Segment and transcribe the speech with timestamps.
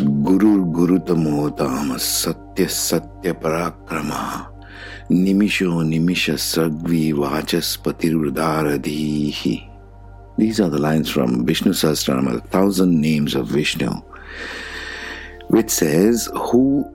[0.00, 4.10] गुरुर् गुरुतमोताम Satya Satya Parakram
[5.10, 9.68] निमिषो Nimish सग्वी vachaspatirudaradhihi.
[10.38, 13.90] These are the lines from Vishnu Sahasranama, the thousand names of Vishnu,
[15.48, 16.88] which says, Who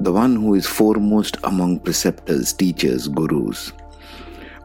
[0.00, 3.72] the one who is foremost among preceptors, teachers, gurus,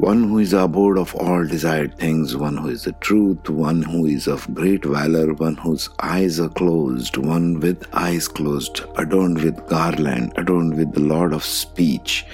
[0.03, 4.05] one who is abode of all desired things, one who is the truth, one who
[4.05, 9.65] is of great valor, one whose eyes are closed, one with eyes closed, adorned with
[9.67, 12.25] garland, adorned with the Lord of speech,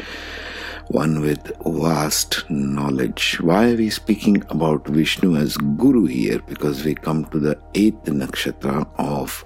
[0.88, 3.40] one with vast knowledge.
[3.40, 6.40] Why are we speaking about Vishnu as Guru here?
[6.48, 9.46] Because we come to the eighth nakshatra of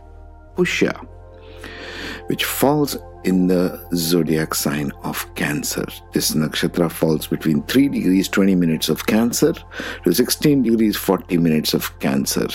[0.56, 0.96] Pushya,
[2.34, 5.86] which falls in the zodiac sign of Cancer.
[6.14, 9.54] This nakshatra falls between 3 degrees 20 minutes of Cancer
[10.04, 12.48] to 16 degrees 40 minutes of Cancer.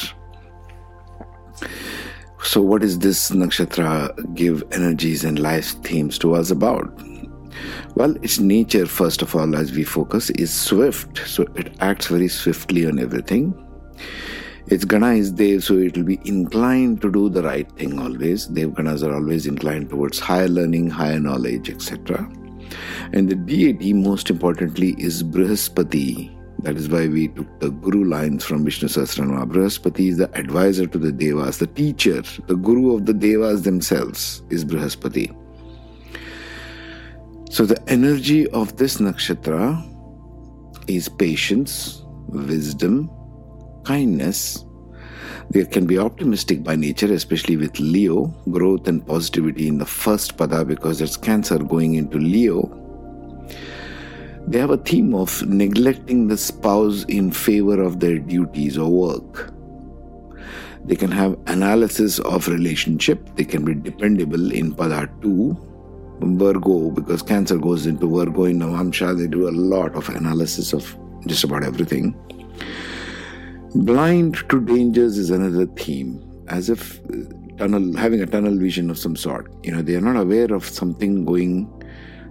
[2.43, 6.93] So, what does this nakshatra give energies and life themes to us about?
[7.95, 11.19] Well, its nature, first of all, as we focus, is swift.
[11.19, 13.55] So, it acts very swiftly on everything
[14.71, 18.47] its gana is Dev, so it will be inclined to do the right thing always.
[18.47, 22.31] Dev ganas are always inclined towards higher learning, higher knowledge, etc.
[23.13, 26.35] And the deity, most importantly, is Brihaspati.
[26.65, 29.51] That is why we took the Guru lines from Vishnu Sahasranama.
[29.51, 34.43] Brihaspati is the advisor to the Devas, the teacher, the Guru of the Devas themselves
[34.51, 35.35] is Brihaspati.
[37.51, 39.83] So the energy of this nakshatra
[40.89, 43.11] is patience, wisdom,
[43.89, 44.65] kindness.
[45.51, 50.37] They can be optimistic by nature, especially with Leo, growth and positivity in the first
[50.37, 52.69] pada because there's Cancer going into Leo.
[54.47, 59.53] They have a theme of neglecting the spouse in favor of their duties or work.
[60.85, 63.35] They can have analysis of relationship.
[63.37, 65.65] They can be dependable in pada 2.
[66.21, 70.97] Virgo, because Cancer goes into Virgo in Navamsha, they do a lot of analysis of
[71.27, 72.15] just about everything.
[73.75, 77.17] Blind to dangers is another theme, as if uh,
[77.59, 79.51] tunnel having a tunnel vision of some sort.
[79.63, 81.71] You know, they are not aware of something going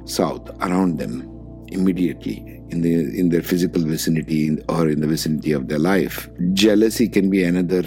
[0.05, 1.21] south around them
[1.67, 6.29] immediately in the in their physical vicinity or in the vicinity of their life.
[6.53, 7.83] Jealousy can be another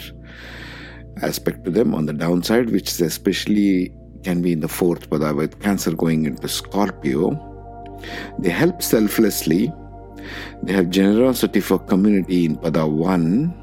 [1.23, 5.35] aspect to them on the downside, which is especially can be in the fourth pada
[5.35, 7.47] with Cancer going into Scorpio.
[8.39, 9.73] They help selflessly
[10.63, 13.55] they have generosity for community in Pada 1,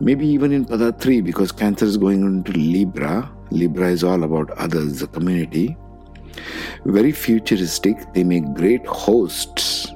[0.00, 3.28] maybe even in Pada 3 because Cancer is going into Libra.
[3.50, 5.76] Libra is all about others, the community.
[6.84, 7.96] Very futuristic.
[8.14, 9.88] They make great hosts,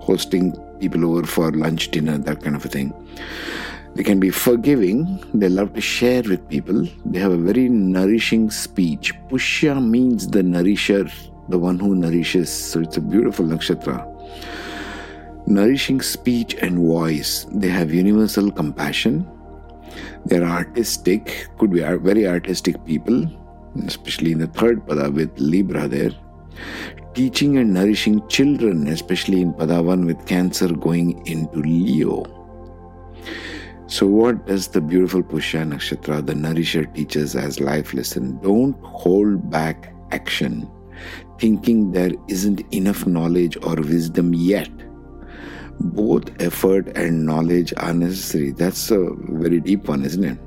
[0.00, 2.92] hosting people over for lunch, dinner, that kind of a thing.
[3.94, 5.22] They can be forgiving.
[5.32, 6.88] They love to share with people.
[7.04, 9.12] They have a very nourishing speech.
[9.28, 11.08] Pushya means the nourisher,
[11.48, 12.50] the one who nourishes.
[12.50, 14.10] So it's a beautiful nakshatra
[15.50, 17.46] nourishing speech and voice.
[17.50, 19.28] They have universal compassion.
[20.24, 23.26] They're artistic, could be very artistic people,
[23.86, 26.12] especially in the third pada with Libra there.
[27.14, 32.24] Teaching and nourishing children, especially in pada 1 with Cancer going into Leo.
[33.88, 38.38] So, what does the beautiful Pushya Nakshatra, the nourisher, teaches as life lesson?
[38.38, 40.70] Don't hold back action,
[41.40, 44.70] thinking there isn't enough knowledge or wisdom yet
[45.80, 48.50] both effort and knowledge are necessary.
[48.50, 50.38] That's a very deep one, isn't it?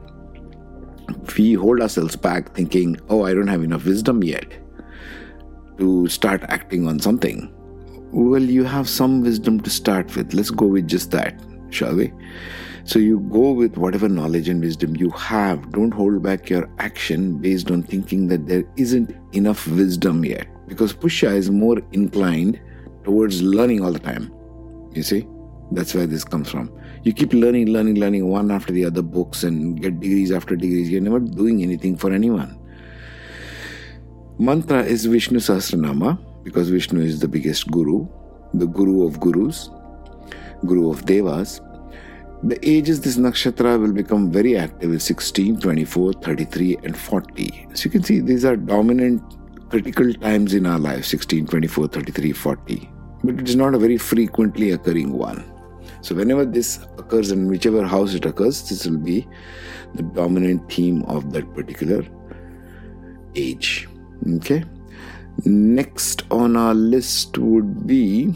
[1.38, 4.46] We hold ourselves back thinking, oh, I don't have enough wisdom yet
[5.78, 7.52] to start acting on something.
[8.12, 10.34] Well, you have some wisdom to start with.
[10.34, 11.40] Let's go with just that,
[11.72, 12.14] shall we?
[12.86, 15.72] So you go with whatever knowledge and wisdom you have.
[15.72, 20.48] Don't hold back your action based on thinking that there isn't enough wisdom yet.
[20.68, 22.62] Because Pushya is more inclined
[23.04, 24.32] towards learning all the time.
[24.94, 25.28] You see?
[25.72, 26.72] That's where this comes from.
[27.04, 30.90] You keep learning, learning, learning one after the other books and get degrees after degrees.
[30.90, 32.60] You're never doing anything for anyone.
[34.38, 38.08] Mantra is Vishnu Sahasranama because Vishnu is the biggest guru,
[38.54, 39.70] the guru of gurus,
[40.66, 41.62] guru of devas.
[42.44, 47.68] The ages this nakshatra will become very active is 16, 24, 33, and 40.
[47.74, 49.24] So you can see these are dominant
[49.70, 52.93] critical times in our life 16, 24, 33, 40
[53.24, 55.44] but it is not a very frequently occurring one.
[56.02, 59.28] So, whenever this occurs in whichever house it occurs, this will be
[59.96, 62.06] the dominant theme of that particular
[63.36, 63.88] age.
[64.36, 64.64] Okay.
[65.46, 68.36] Next on our list would be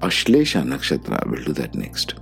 [0.00, 1.24] Ashlesha Nakshatra.
[1.30, 2.14] We'll do that next.